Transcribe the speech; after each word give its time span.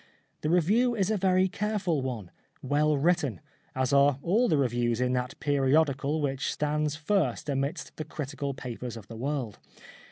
The 0.41 0.49
review 0.49 0.95
is 0.95 1.11
a 1.11 1.15
very 1.17 1.47
careful 1.47 2.01
one, 2.01 2.31
well 2.63 2.97
written, 2.97 3.39
as 3.75 3.93
are 3.93 4.17
all 4.23 4.49
the 4.49 4.57
reviews 4.57 4.99
in 4.99 5.13
that 5.13 5.39
periodical 5.39 6.21
which 6.21 6.51
stands 6.51 6.95
first 6.95 7.47
amidst 7.47 7.97
the 7.97 8.03
critical 8.05 8.55
papers 8.55 8.97
of 8.97 9.07
the 9.09 9.15
world. 9.15 9.59